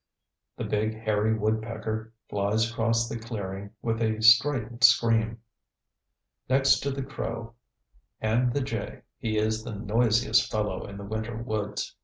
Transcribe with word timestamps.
The 0.57 0.63
big 0.63 0.95
hairy 0.97 1.37
woodpecker 1.37 2.11
flies 2.27 2.71
across 2.71 3.07
the 3.07 3.19
clearing 3.19 3.69
with 3.83 4.01
a 4.01 4.19
strident 4.23 4.83
scream. 4.83 5.43
Next 6.49 6.79
to 6.79 6.89
the 6.89 7.03
crow 7.03 7.53
and 8.19 8.51
the 8.51 8.61
jay 8.61 9.03
he 9.19 9.37
is 9.37 9.61
the 9.63 9.75
noisiest 9.75 10.51
fellow 10.51 10.87
in 10.87 10.97
the 10.97 11.03
winter 11.05 11.37
woods. 11.37 11.95